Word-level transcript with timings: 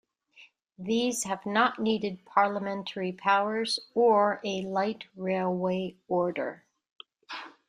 These 0.79 1.25
have 1.25 1.45
not 1.45 1.77
needed 1.79 2.25
parliamentary 2.25 3.11
powers 3.11 3.79
or 3.93 4.41
a 4.43 4.61
light 4.63 5.03
railway 5.15 5.95
order. 6.07 6.65